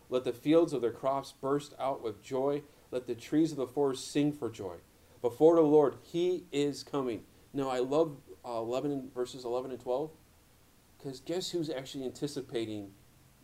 Let 0.09 0.23
the 0.23 0.33
fields 0.33 0.73
of 0.73 0.81
their 0.81 0.91
crops 0.91 1.33
burst 1.33 1.73
out 1.79 2.01
with 2.01 2.23
joy. 2.23 2.63
Let 2.91 3.07
the 3.07 3.15
trees 3.15 3.51
of 3.51 3.57
the 3.57 3.67
forest 3.67 4.11
sing 4.11 4.31
for 4.31 4.49
joy. 4.49 4.75
Before 5.21 5.55
the 5.55 5.61
Lord, 5.61 5.97
He 6.03 6.45
is 6.51 6.83
coming. 6.83 7.23
Now, 7.53 7.69
I 7.69 7.79
love 7.79 8.17
uh, 8.45 8.59
11 8.59 9.11
verses 9.13 9.45
11 9.45 9.71
and 9.71 9.79
12 9.79 10.09
because 10.97 11.19
guess 11.19 11.49
who's 11.49 11.69
actually 11.69 12.05
anticipating 12.05 12.91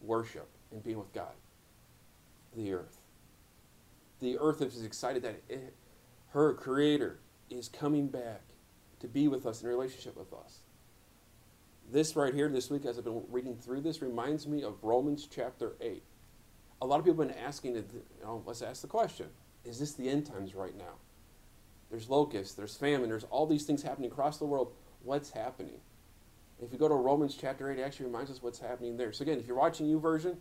worship 0.01 0.47
and 0.71 0.83
being 0.83 0.97
with 0.97 1.11
God? 1.13 1.33
The 2.55 2.73
earth. 2.73 3.01
The 4.19 4.37
earth 4.37 4.61
is 4.61 4.83
excited 4.83 5.23
that 5.23 5.41
it, 5.47 5.75
her 6.29 6.53
creator 6.53 7.19
is 7.49 7.67
coming 7.67 8.07
back 8.07 8.41
to 8.99 9.07
be 9.07 9.27
with 9.27 9.45
us 9.45 9.61
in 9.61 9.67
relationship 9.67 10.17
with 10.17 10.33
us. 10.33 10.59
This 11.91 12.15
right 12.15 12.33
here 12.33 12.49
this 12.49 12.69
week, 12.69 12.85
as 12.85 12.97
I've 12.97 13.05
been 13.05 13.23
reading 13.29 13.55
through 13.55 13.81
this, 13.81 14.01
reminds 14.01 14.45
me 14.45 14.61
of 14.61 14.83
Romans 14.83 15.27
chapter 15.29 15.75
8. 15.81 16.03
A 16.81 16.85
lot 16.85 16.99
of 16.99 17.05
people 17.05 17.23
have 17.23 17.33
been 17.33 17.43
asking, 17.43 17.75
you 17.75 17.85
know, 18.21 18.43
let's 18.45 18.61
ask 18.61 18.81
the 18.81 18.87
question 18.87 19.27
is 19.65 19.79
this 19.79 19.93
the 19.93 20.09
end 20.09 20.25
times 20.25 20.55
right 20.55 20.77
now? 20.77 20.95
There's 21.89 22.09
locusts, 22.09 22.53
there's 22.53 22.75
famine, 22.75 23.09
there's 23.09 23.25
all 23.25 23.45
these 23.45 23.65
things 23.65 23.83
happening 23.83 24.11
across 24.11 24.37
the 24.37 24.45
world. 24.45 24.71
What's 25.03 25.31
happening? 25.31 25.79
If 26.61 26.71
you 26.71 26.77
go 26.77 26.87
to 26.87 26.93
Romans 26.93 27.37
chapter 27.39 27.71
8, 27.71 27.79
it 27.79 27.81
actually 27.81 28.07
reminds 28.07 28.29
us 28.29 28.41
what's 28.41 28.59
happening 28.59 28.97
there. 28.97 29.11
So, 29.11 29.23
again, 29.23 29.39
if 29.39 29.47
you're 29.47 29.57
watching 29.57 29.87
YouVersion 29.87 30.37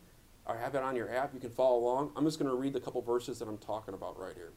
or 0.49 0.57
have 0.57 0.75
it 0.75 0.83
on 0.83 0.97
your 0.97 1.15
app, 1.15 1.35
you 1.35 1.41
can 1.41 1.51
follow 1.51 1.79
along. 1.79 2.11
I'm 2.17 2.25
just 2.25 2.39
going 2.39 2.51
to 2.51 2.57
read 2.57 2.73
the 2.73 2.81
couple 2.81 3.03
verses 3.03 3.39
that 3.39 3.47
I'm 3.47 3.59
talking 3.59 3.95
about 3.95 4.19
right 4.19 4.35
here. 4.35 4.53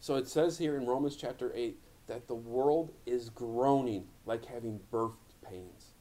So, 0.00 0.16
it 0.16 0.26
says 0.26 0.58
here 0.58 0.76
in 0.76 0.86
Romans 0.86 1.14
chapter 1.14 1.52
8 1.54 1.78
that 2.08 2.26
the 2.26 2.34
world 2.34 2.92
is 3.06 3.28
groaning 3.28 4.06
like 4.26 4.46
having 4.46 4.80
birth 4.90 5.12
pains. 5.48 5.92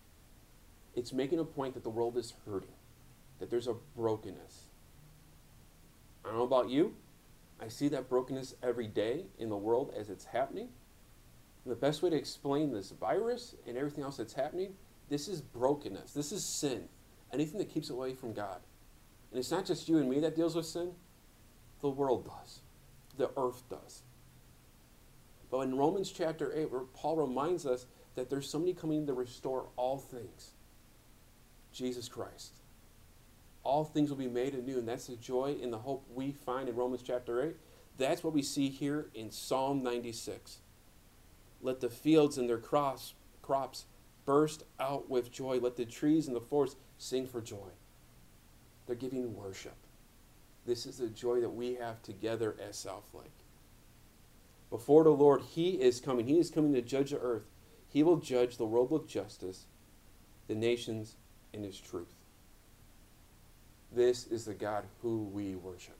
It's 0.96 1.14
making 1.14 1.40
a 1.40 1.46
point 1.46 1.76
that 1.76 1.84
the 1.84 1.90
world 1.90 2.18
is 2.18 2.34
hurting, 2.46 2.74
that 3.40 3.52
there's 3.52 3.68
a 3.68 3.76
brokenness. 3.96 4.70
I 6.26 6.30
don't 6.30 6.38
know 6.38 6.44
about 6.44 6.70
you. 6.70 6.96
I 7.62 7.68
see 7.68 7.90
that 7.90 8.10
brokenness 8.10 8.56
every 8.64 8.88
day 8.88 9.26
in 9.38 9.50
the 9.50 9.58
world 9.58 9.94
as 9.96 10.10
it's 10.10 10.26
happening. 10.26 10.70
And 11.64 11.72
the 11.72 11.76
best 11.76 12.02
way 12.02 12.10
to 12.10 12.16
explain 12.16 12.72
this 12.72 12.92
virus 12.92 13.56
and 13.68 13.78
everything 13.78 14.04
else 14.04 14.18
that's 14.18 14.34
happening, 14.34 14.74
this 15.10 15.28
is 15.28 15.42
brokenness. 15.42 16.14
This 16.14 16.32
is 16.32 16.44
sin. 16.46 16.84
Anything 17.34 17.60
that 17.60 17.70
keeps 17.70 17.90
away 17.90 18.14
from 18.14 18.34
God. 18.34 18.60
And 19.32 19.40
it's 19.40 19.52
not 19.52 19.66
just 19.66 19.90
you 19.90 19.98
and 19.98 20.10
me 20.10 20.20
that 20.22 20.36
deals 20.36 20.56
with 20.56 20.66
sin, 20.66 20.92
the 21.82 21.90
world 21.90 22.26
does, 22.26 22.62
the 23.18 23.30
earth 23.38 23.64
does. 23.70 24.02
But 25.52 25.62
in 25.62 25.76
Romans 25.76 26.12
chapter 26.12 26.52
8, 26.56 26.72
where 26.72 26.82
Paul 26.82 27.18
reminds 27.18 27.66
us 27.66 27.86
that 28.16 28.30
there's 28.30 28.50
somebody 28.50 28.74
coming 28.74 29.08
to 29.08 29.14
restore 29.14 29.68
all 29.76 29.98
things 29.98 30.52
Jesus 31.72 32.08
Christ. 32.08 32.54
All 33.64 33.84
things 33.84 34.10
will 34.10 34.18
be 34.18 34.28
made 34.28 34.54
anew, 34.54 34.80
and 34.80 34.88
that's 34.88 35.08
the 35.08 35.16
joy 35.16 35.58
and 35.62 35.72
the 35.72 35.78
hope 35.78 36.06
we 36.14 36.32
find 36.32 36.70
in 36.70 36.76
Romans 36.76 37.04
chapter 37.04 37.44
8. 37.44 37.56
That's 37.98 38.24
what 38.24 38.34
we 38.34 38.42
see 38.42 38.70
here 38.70 39.10
in 39.14 39.32
Psalm 39.32 39.84
96. 39.84 40.60
Let 41.62 41.82
the 41.82 41.90
fields 41.90 42.38
and 42.38 42.50
their 42.50 42.58
crops, 42.58 43.14
crops 43.42 43.86
burst 44.30 44.64
out 44.80 45.10
with 45.10 45.32
joy. 45.32 45.58
Let 45.58 45.76
the 45.76 45.86
trees 45.86 46.28
and 46.28 46.36
the 46.36 46.40
forest 46.40 46.78
sing 47.00 47.26
for 47.26 47.42
joy. 47.42 47.72
They're 48.86 48.96
giving 48.96 49.36
worship. 49.36 49.74
This 50.68 50.86
is 50.86 51.00
the 51.00 51.08
joy 51.08 51.42
that 51.42 51.50
we 51.50 51.74
have 51.82 52.04
together 52.04 52.56
as 52.62 52.76
Southlake. 52.76 53.42
Before 54.70 55.04
the 55.04 55.10
Lord, 55.10 55.42
He 55.42 55.82
is 55.82 56.00
coming. 56.00 56.28
He 56.28 56.38
is 56.38 56.52
coming 56.52 56.74
to 56.74 56.82
judge 56.84 57.10
the 57.10 57.18
earth. 57.18 57.48
He 57.88 58.04
will 58.04 58.18
judge 58.18 58.58
the 58.58 58.68
world 58.68 58.92
with 58.92 59.08
justice, 59.08 59.66
the 60.48 60.54
nations 60.54 61.16
in 61.52 61.64
His 61.64 61.80
truth. 61.80 62.14
This 63.92 64.28
is 64.28 64.46
the 64.46 64.54
God 64.54 64.84
who 65.02 65.24
we 65.24 65.56
worship. 65.56 65.98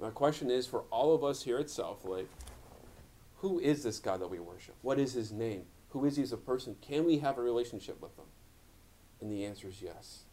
My 0.00 0.08
question 0.08 0.50
is 0.50 0.66
for 0.66 0.84
all 0.90 1.14
of 1.14 1.22
us 1.22 1.42
here 1.42 1.58
at 1.58 1.66
Southlake, 1.66 2.28
who 3.40 3.58
is 3.58 3.82
this 3.82 3.98
God 3.98 4.22
that 4.22 4.30
we 4.30 4.38
worship? 4.38 4.76
What 4.80 4.98
is 4.98 5.12
his 5.12 5.30
name? 5.30 5.66
Who 5.96 6.04
is 6.04 6.16
he 6.16 6.22
as 6.22 6.32
a 6.32 6.36
person? 6.36 6.76
Can 6.82 7.06
we 7.06 7.20
have 7.20 7.38
a 7.38 7.40
relationship 7.40 8.02
with 8.02 8.18
him? 8.18 8.26
And 9.18 9.32
the 9.32 9.46
answer 9.46 9.66
is 9.68 9.80
yes. 9.80 10.24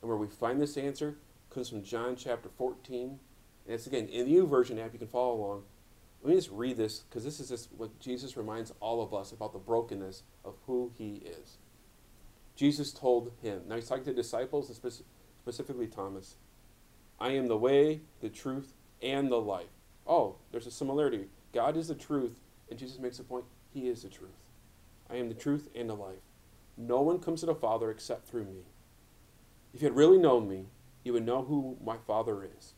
And 0.00 0.08
where 0.08 0.16
we 0.16 0.28
find 0.28 0.60
this 0.60 0.76
answer 0.76 1.16
comes 1.52 1.68
from 1.68 1.82
John 1.82 2.14
chapter 2.14 2.48
14. 2.56 3.18
And 3.66 3.74
it's 3.74 3.88
again 3.88 4.06
in 4.06 4.26
the 4.26 4.36
YouVersion 4.36 4.78
app, 4.78 4.92
you 4.92 5.00
can 5.00 5.08
follow 5.08 5.34
along. 5.34 5.64
Let 6.22 6.30
me 6.30 6.36
just 6.36 6.52
read 6.52 6.76
this 6.76 7.00
because 7.00 7.24
this 7.24 7.40
is 7.40 7.48
just 7.48 7.72
what 7.72 7.98
Jesus 7.98 8.36
reminds 8.36 8.72
all 8.78 9.02
of 9.02 9.12
us 9.12 9.32
about 9.32 9.52
the 9.52 9.58
brokenness 9.58 10.22
of 10.44 10.54
who 10.68 10.92
he 10.96 11.16
is. 11.16 11.58
Jesus 12.54 12.92
told 12.92 13.32
him, 13.42 13.62
now 13.66 13.74
he's 13.74 13.88
talking 13.88 14.04
to 14.04 14.14
disciples 14.14 14.68
and 14.68 14.78
speci- 14.78 15.02
specifically 15.42 15.88
Thomas, 15.88 16.36
I 17.18 17.30
am 17.30 17.48
the 17.48 17.58
way, 17.58 18.02
the 18.20 18.28
truth, 18.28 18.74
and 19.02 19.32
the 19.32 19.40
life. 19.40 19.72
Oh, 20.06 20.36
there's 20.52 20.68
a 20.68 20.70
similarity. 20.70 21.26
God 21.52 21.76
is 21.76 21.88
the 21.88 21.96
truth, 21.96 22.38
and 22.70 22.78
Jesus 22.78 23.00
makes 23.00 23.18
a 23.18 23.24
point, 23.24 23.46
He 23.74 23.88
is 23.88 24.02
the 24.02 24.08
truth. 24.08 24.39
I 25.10 25.16
am 25.16 25.28
the 25.28 25.34
truth 25.34 25.68
and 25.74 25.88
the 25.88 25.94
life. 25.94 26.22
No 26.76 27.00
one 27.00 27.18
comes 27.18 27.40
to 27.40 27.46
the 27.46 27.54
Father 27.54 27.90
except 27.90 28.26
through 28.28 28.44
me. 28.44 28.62
If 29.74 29.82
you 29.82 29.88
had 29.88 29.96
really 29.96 30.18
known 30.18 30.48
me, 30.48 30.66
you 31.04 31.12
would 31.12 31.26
know 31.26 31.42
who 31.42 31.76
my 31.84 31.96
Father 32.06 32.44
is. 32.44 32.74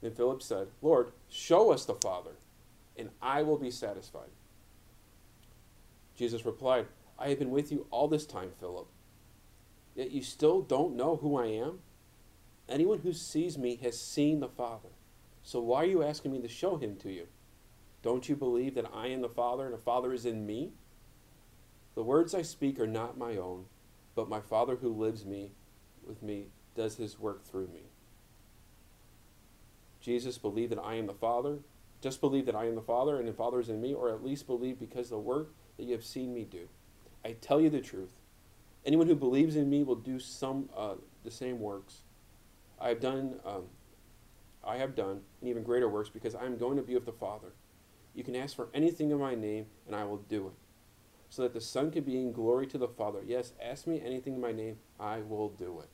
Then 0.00 0.14
Philip 0.14 0.42
said, 0.42 0.68
Lord, 0.82 1.12
show 1.28 1.72
us 1.72 1.84
the 1.84 1.94
Father, 1.94 2.32
and 2.96 3.10
I 3.20 3.42
will 3.42 3.58
be 3.58 3.70
satisfied. 3.70 4.30
Jesus 6.16 6.46
replied, 6.46 6.86
I 7.18 7.28
have 7.28 7.38
been 7.38 7.50
with 7.50 7.72
you 7.72 7.86
all 7.90 8.08
this 8.08 8.26
time, 8.26 8.50
Philip. 8.60 8.86
Yet 9.94 10.10
you 10.10 10.22
still 10.22 10.60
don't 10.60 10.96
know 10.96 11.16
who 11.16 11.36
I 11.36 11.46
am? 11.46 11.80
Anyone 12.68 12.98
who 12.98 13.12
sees 13.12 13.56
me 13.56 13.76
has 13.76 13.98
seen 13.98 14.40
the 14.40 14.48
Father. 14.48 14.90
So 15.42 15.60
why 15.60 15.82
are 15.82 15.86
you 15.86 16.02
asking 16.02 16.32
me 16.32 16.40
to 16.40 16.48
show 16.48 16.76
him 16.76 16.96
to 16.96 17.10
you? 17.10 17.26
Don't 18.06 18.28
you 18.28 18.36
believe 18.36 18.76
that 18.76 18.88
I 18.94 19.08
am 19.08 19.20
the 19.20 19.28
Father 19.28 19.64
and 19.64 19.74
the 19.74 19.78
Father 19.78 20.12
is 20.12 20.24
in 20.24 20.46
me? 20.46 20.70
The 21.96 22.04
words 22.04 22.36
I 22.36 22.42
speak 22.42 22.78
are 22.78 22.86
not 22.86 23.18
my 23.18 23.36
own, 23.36 23.64
but 24.14 24.28
my 24.28 24.38
Father 24.38 24.76
who 24.76 24.90
lives 24.90 25.24
me 25.24 25.50
with 26.06 26.22
me 26.22 26.46
does 26.76 26.98
his 26.98 27.18
work 27.18 27.44
through 27.44 27.66
me. 27.66 27.80
Jesus 30.00 30.38
believe 30.38 30.70
that 30.70 30.78
I 30.78 30.94
am 30.94 31.08
the 31.08 31.14
Father. 31.14 31.58
Just 32.00 32.20
believe 32.20 32.46
that 32.46 32.54
I 32.54 32.66
am 32.66 32.76
the 32.76 32.80
Father 32.80 33.18
and 33.18 33.26
the 33.26 33.32
Father 33.32 33.58
is 33.58 33.68
in 33.68 33.80
me, 33.80 33.92
or 33.92 34.08
at 34.10 34.24
least 34.24 34.46
believe 34.46 34.78
because 34.78 35.10
the 35.10 35.18
work 35.18 35.50
that 35.76 35.82
you 35.82 35.92
have 35.92 36.04
seen 36.04 36.32
me 36.32 36.44
do. 36.44 36.68
I 37.24 37.32
tell 37.32 37.60
you 37.60 37.70
the 37.70 37.80
truth. 37.80 38.12
Anyone 38.84 39.08
who 39.08 39.16
believes 39.16 39.56
in 39.56 39.68
me 39.68 39.82
will 39.82 39.96
do 39.96 40.20
some 40.20 40.68
uh, 40.76 40.94
the 41.24 41.30
same 41.32 41.58
works 41.58 42.02
I 42.80 42.90
have 42.90 43.00
done. 43.00 43.40
Um, 43.44 43.64
I 44.62 44.76
have 44.76 44.94
done, 44.94 45.22
and 45.40 45.50
even 45.50 45.64
greater 45.64 45.88
works, 45.88 46.08
because 46.08 46.36
I 46.36 46.44
am 46.44 46.56
going 46.56 46.76
to 46.76 46.84
be 46.84 46.94
with 46.94 47.04
the 47.04 47.10
Father. 47.10 47.48
You 48.16 48.24
can 48.24 48.34
ask 48.34 48.56
for 48.56 48.68
anything 48.72 49.10
in 49.10 49.20
my 49.20 49.34
name, 49.34 49.66
and 49.86 49.94
I 49.94 50.04
will 50.04 50.16
do 50.16 50.46
it, 50.46 50.54
so 51.28 51.42
that 51.42 51.52
the 51.52 51.60
Son 51.60 51.90
can 51.90 52.02
be 52.02 52.16
in 52.16 52.32
glory 52.32 52.66
to 52.68 52.78
the 52.78 52.88
Father. 52.88 53.20
Yes, 53.24 53.52
ask 53.62 53.86
me 53.86 54.02
anything 54.04 54.34
in 54.34 54.40
my 54.40 54.52
name, 54.52 54.78
I 54.98 55.20
will 55.20 55.50
do 55.50 55.80
it. 55.80 55.90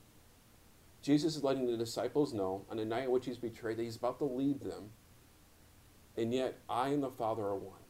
Jesus 1.01 1.35
is 1.35 1.43
letting 1.43 1.67
the 1.67 1.75
disciples 1.75 2.33
know 2.33 2.65
on 2.71 2.77
the 2.77 2.85
night 2.85 3.03
in 3.03 3.11
which 3.11 3.25
he's 3.25 3.37
betrayed 3.37 3.77
that 3.77 3.83
he's 3.83 3.97
about 3.97 4.19
to 4.19 4.25
leave 4.25 4.61
them, 4.61 4.91
and 6.15 6.33
yet 6.33 6.59
I 6.69 6.89
and 6.89 7.03
the 7.03 7.11
Father 7.11 7.43
are 7.43 7.57
one. 7.57 7.81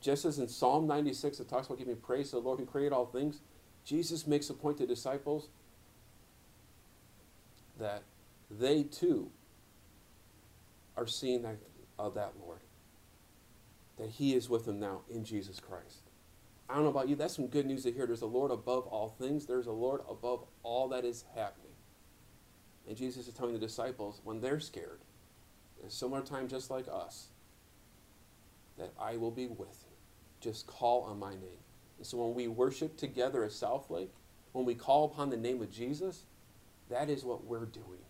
Just 0.00 0.24
as 0.24 0.40
in 0.40 0.48
Psalm 0.48 0.88
96 0.88 1.38
it 1.38 1.48
talks 1.48 1.68
about 1.68 1.78
giving 1.78 1.94
praise 1.94 2.30
to 2.30 2.36
the 2.36 2.42
Lord 2.42 2.58
who 2.58 2.66
created 2.66 2.92
all 2.92 3.06
things, 3.06 3.40
Jesus 3.84 4.26
makes 4.26 4.50
a 4.50 4.54
point 4.54 4.78
to 4.78 4.86
disciples 4.86 5.48
that 7.78 8.02
they 8.50 8.82
too 8.82 9.30
are 10.96 11.06
seeing 11.06 11.42
that, 11.42 11.58
of 11.96 12.14
that 12.14 12.32
Lord. 12.44 12.58
That 13.98 14.10
He 14.10 14.34
is 14.34 14.48
with 14.48 14.64
them 14.64 14.80
now 14.80 15.00
in 15.10 15.24
Jesus 15.24 15.60
Christ. 15.60 16.10
I 16.68 16.74
don't 16.74 16.84
know 16.84 16.90
about 16.90 17.08
you, 17.08 17.16
that's 17.16 17.36
some 17.36 17.48
good 17.48 17.66
news 17.66 17.82
to 17.82 17.92
hear. 17.92 18.06
There's 18.06 18.22
a 18.22 18.26
Lord 18.26 18.50
above 18.50 18.86
all 18.86 19.08
things, 19.08 19.46
there's 19.46 19.66
a 19.66 19.72
Lord 19.72 20.00
above 20.08 20.44
all 20.62 20.88
that 20.88 21.04
is 21.04 21.24
happening. 21.34 21.72
And 22.88 22.96
Jesus 22.96 23.28
is 23.28 23.34
telling 23.34 23.52
the 23.52 23.60
disciples 23.60 24.20
when 24.24 24.40
they're 24.40 24.60
scared, 24.60 25.00
at 25.82 25.88
a 25.88 25.90
similar 25.90 26.22
time 26.22 26.48
just 26.48 26.70
like 26.70 26.86
us, 26.90 27.28
that 28.78 28.92
I 28.98 29.16
will 29.16 29.30
be 29.30 29.46
with 29.46 29.84
you. 29.84 29.96
Just 30.40 30.66
call 30.66 31.02
on 31.02 31.18
my 31.18 31.32
name. 31.32 31.60
And 31.98 32.06
so 32.06 32.18
when 32.18 32.34
we 32.34 32.48
worship 32.48 32.96
together 32.96 33.44
at 33.44 33.50
Southlake, 33.50 34.08
when 34.52 34.64
we 34.64 34.74
call 34.74 35.04
upon 35.04 35.30
the 35.30 35.36
name 35.36 35.62
of 35.62 35.70
Jesus, 35.70 36.24
that 36.90 37.08
is 37.08 37.24
what 37.24 37.44
we're 37.44 37.66
doing. 37.66 38.04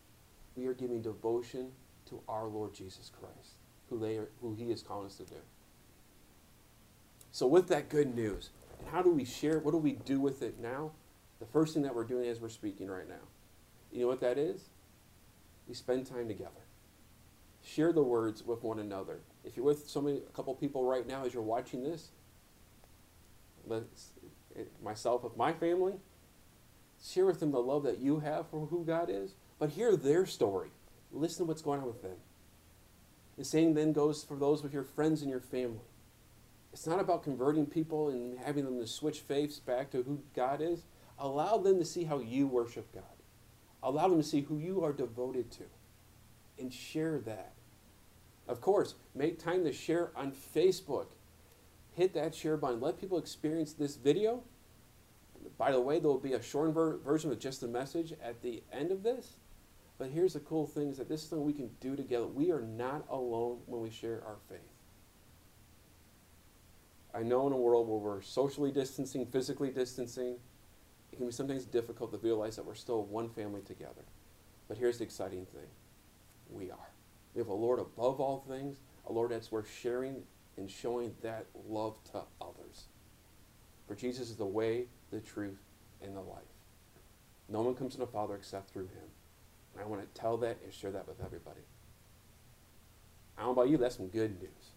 We 0.56 0.66
are 0.66 0.74
giving 0.74 1.02
devotion 1.02 1.72
to 2.06 2.20
our 2.28 2.46
Lord 2.46 2.74
Jesus 2.74 3.10
Christ, 3.18 3.54
who, 3.88 3.98
they 3.98 4.16
are, 4.16 4.28
who 4.40 4.54
He 4.54 4.70
is 4.70 4.82
calling 4.82 5.06
us 5.06 5.16
to 5.16 5.24
do. 5.24 5.36
So, 7.32 7.46
with 7.46 7.68
that 7.68 7.88
good 7.88 8.14
news, 8.14 8.50
how 8.90 9.00
do 9.00 9.10
we 9.10 9.24
share? 9.24 9.56
it? 9.56 9.64
What 9.64 9.70
do 9.70 9.78
we 9.78 9.92
do 9.92 10.20
with 10.20 10.42
it 10.42 10.60
now? 10.60 10.92
The 11.40 11.46
first 11.46 11.72
thing 11.72 11.82
that 11.82 11.94
we're 11.94 12.04
doing 12.04 12.28
as 12.28 12.40
we're 12.40 12.50
speaking 12.50 12.88
right 12.88 13.08
now. 13.08 13.24
You 13.90 14.02
know 14.02 14.08
what 14.08 14.20
that 14.20 14.36
is? 14.36 14.68
We 15.66 15.74
spend 15.74 16.06
time 16.06 16.28
together. 16.28 16.50
Share 17.64 17.92
the 17.92 18.02
words 18.02 18.44
with 18.44 18.62
one 18.62 18.78
another. 18.78 19.20
If 19.44 19.56
you're 19.56 19.64
with 19.64 19.88
somebody, 19.88 20.18
a 20.18 20.36
couple 20.36 20.54
people 20.54 20.84
right 20.84 21.06
now 21.06 21.24
as 21.24 21.32
you're 21.32 21.42
watching 21.42 21.82
this, 21.82 22.10
let's, 23.66 24.10
eh, 24.54 24.64
myself 24.82 25.24
with 25.24 25.36
my 25.36 25.54
family, 25.54 25.94
share 27.02 27.24
with 27.24 27.40
them 27.40 27.50
the 27.50 27.62
love 27.62 27.82
that 27.84 27.98
you 27.98 28.20
have 28.20 28.48
for 28.48 28.66
who 28.66 28.84
God 28.84 29.08
is, 29.08 29.34
but 29.58 29.70
hear 29.70 29.96
their 29.96 30.26
story. 30.26 30.70
Listen 31.10 31.38
to 31.38 31.48
what's 31.48 31.62
going 31.62 31.80
on 31.80 31.86
with 31.86 32.02
them. 32.02 32.16
The 33.38 33.44
same 33.44 33.72
then 33.72 33.92
goes 33.92 34.22
for 34.22 34.36
those 34.36 34.62
with 34.62 34.74
your 34.74 34.84
friends 34.84 35.22
and 35.22 35.30
your 35.30 35.40
family. 35.40 35.80
It's 36.72 36.86
not 36.86 37.00
about 37.00 37.22
converting 37.22 37.66
people 37.66 38.08
and 38.08 38.38
having 38.38 38.64
them 38.64 38.80
to 38.80 38.86
switch 38.86 39.20
faiths 39.20 39.58
back 39.58 39.90
to 39.90 40.02
who 40.02 40.22
God 40.34 40.60
is. 40.60 40.84
Allow 41.18 41.58
them 41.58 41.78
to 41.78 41.84
see 41.84 42.04
how 42.04 42.18
you 42.18 42.46
worship 42.46 42.92
God. 42.94 43.04
Allow 43.82 44.08
them 44.08 44.18
to 44.18 44.26
see 44.26 44.40
who 44.40 44.58
you 44.58 44.82
are 44.82 44.92
devoted 44.92 45.50
to. 45.52 45.64
And 46.58 46.72
share 46.72 47.18
that. 47.20 47.52
Of 48.48 48.60
course, 48.60 48.94
make 49.14 49.38
time 49.38 49.64
to 49.64 49.72
share 49.72 50.10
on 50.16 50.32
Facebook. 50.32 51.06
Hit 51.92 52.14
that 52.14 52.34
share 52.34 52.56
button. 52.56 52.80
Let 52.80 53.00
people 53.00 53.18
experience 53.18 53.72
this 53.72 53.96
video. 53.96 54.42
By 55.58 55.72
the 55.72 55.80
way, 55.80 55.98
there 55.98 56.08
will 56.08 56.18
be 56.18 56.32
a 56.32 56.42
short 56.42 56.72
ver- 56.72 56.98
version 56.98 57.30
with 57.30 57.40
just 57.40 57.60
the 57.60 57.68
message 57.68 58.14
at 58.22 58.40
the 58.42 58.62
end 58.72 58.90
of 58.90 59.02
this. 59.02 59.34
But 59.98 60.10
here's 60.10 60.32
the 60.32 60.40
cool 60.40 60.66
thing 60.66 60.88
is 60.88 60.98
that 60.98 61.08
this 61.08 61.22
is 61.22 61.28
something 61.28 61.46
we 61.46 61.52
can 61.52 61.70
do 61.80 61.96
together. 61.96 62.26
We 62.26 62.50
are 62.50 62.62
not 62.62 63.04
alone 63.10 63.58
when 63.66 63.82
we 63.82 63.90
share 63.90 64.22
our 64.26 64.38
faith. 64.48 64.71
I 67.14 67.22
know 67.22 67.46
in 67.46 67.52
a 67.52 67.56
world 67.56 67.88
where 67.88 67.98
we're 67.98 68.22
socially 68.22 68.70
distancing, 68.70 69.26
physically 69.26 69.70
distancing, 69.70 70.36
it 71.12 71.16
can 71.16 71.26
be 71.26 71.32
sometimes 71.32 71.64
difficult 71.64 72.10
to 72.12 72.18
realize 72.18 72.56
that 72.56 72.64
we're 72.64 72.74
still 72.74 73.04
one 73.04 73.28
family 73.28 73.60
together. 73.60 74.02
But 74.68 74.78
here's 74.78 74.98
the 74.98 75.04
exciting 75.04 75.46
thing 75.46 75.68
we 76.50 76.70
are. 76.70 76.90
We 77.34 77.40
have 77.40 77.48
a 77.48 77.54
Lord 77.54 77.78
above 77.78 78.20
all 78.20 78.44
things, 78.48 78.78
a 79.06 79.12
Lord 79.12 79.30
that's 79.30 79.52
worth 79.52 79.70
sharing 79.70 80.22
and 80.56 80.70
showing 80.70 81.14
that 81.22 81.46
love 81.68 81.96
to 82.12 82.22
others. 82.40 82.84
For 83.86 83.94
Jesus 83.94 84.30
is 84.30 84.36
the 84.36 84.46
way, 84.46 84.86
the 85.10 85.20
truth, 85.20 85.60
and 86.02 86.16
the 86.16 86.20
life. 86.20 86.42
No 87.48 87.60
one 87.62 87.74
comes 87.74 87.92
to 87.94 87.98
the 87.98 88.06
Father 88.06 88.34
except 88.34 88.70
through 88.70 88.84
him. 88.84 89.08
And 89.74 89.82
I 89.82 89.86
want 89.86 90.02
to 90.02 90.20
tell 90.20 90.36
that 90.38 90.58
and 90.64 90.72
share 90.72 90.90
that 90.90 91.06
with 91.06 91.22
everybody. 91.24 91.60
I 93.36 93.42
don't 93.42 93.54
know 93.54 93.62
about 93.62 93.70
you, 93.70 93.76
that's 93.76 93.96
some 93.96 94.08
good 94.08 94.40
news. 94.40 94.72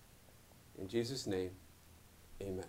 In 0.80 0.88
Jesus' 0.88 1.28
name, 1.28 1.52
amen. 2.42 2.66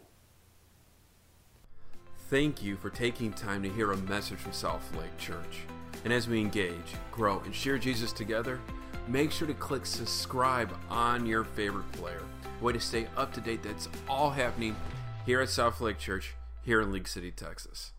Thank 2.29 2.63
you 2.63 2.77
for 2.77 2.91
taking 2.91 3.33
time 3.33 3.63
to 3.63 3.69
hear 3.69 3.93
a 3.93 3.97
message 3.97 4.39
from 4.39 4.53
South 4.53 4.95
Lake 4.97 5.17
Church. 5.17 5.61
And 6.05 6.13
as 6.13 6.29
we 6.29 6.41
engage, 6.41 6.95
grow, 7.13 7.41
and 7.41 7.55
share 7.55 7.79
Jesus 7.79 8.13
together, 8.13 8.61
make 9.07 9.31
sure 9.31 9.47
to 9.47 9.55
click 9.55 9.87
subscribe 9.87 10.77
on 10.91 11.25
your 11.25 11.45
favorite 11.45 11.91
player. 11.93 12.23
A 12.61 12.65
way 12.65 12.73
to 12.73 12.81
stay 12.81 13.07
up 13.17 13.33
to 13.35 13.41
date 13.41 13.63
that's 13.63 13.89
all 14.09 14.31
happening 14.31 14.75
here 15.25 15.41
at 15.41 15.49
South 15.49 15.81
Lake 15.81 15.99
Church 15.99 16.35
here 16.63 16.81
in 16.81 16.91
League 16.91 17.09
City, 17.09 17.31
Texas. 17.31 17.93